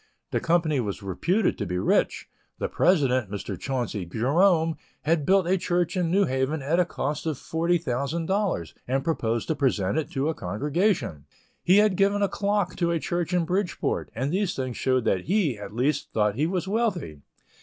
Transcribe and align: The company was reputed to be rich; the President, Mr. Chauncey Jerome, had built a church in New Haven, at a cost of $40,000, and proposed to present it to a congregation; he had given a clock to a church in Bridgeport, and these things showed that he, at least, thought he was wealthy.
The 0.31 0.39
company 0.39 0.79
was 0.79 1.03
reputed 1.03 1.59
to 1.59 1.65
be 1.67 1.77
rich; 1.77 2.27
the 2.57 2.67
President, 2.67 3.29
Mr. 3.29 3.55
Chauncey 3.55 4.03
Jerome, 4.03 4.77
had 5.03 5.27
built 5.27 5.45
a 5.45 5.59
church 5.59 5.95
in 5.95 6.09
New 6.09 6.25
Haven, 6.25 6.63
at 6.63 6.79
a 6.79 6.85
cost 6.85 7.27
of 7.27 7.37
$40,000, 7.37 8.73
and 8.87 9.03
proposed 9.03 9.47
to 9.49 9.55
present 9.55 9.99
it 9.99 10.09
to 10.13 10.27
a 10.27 10.33
congregation; 10.33 11.25
he 11.61 11.77
had 11.77 11.95
given 11.97 12.23
a 12.23 12.27
clock 12.27 12.75
to 12.77 12.89
a 12.89 12.99
church 12.99 13.31
in 13.31 13.45
Bridgeport, 13.45 14.09
and 14.15 14.31
these 14.33 14.55
things 14.55 14.75
showed 14.75 15.05
that 15.05 15.25
he, 15.25 15.59
at 15.59 15.71
least, 15.75 16.11
thought 16.11 16.33
he 16.33 16.47
was 16.47 16.67
wealthy. 16.67 17.21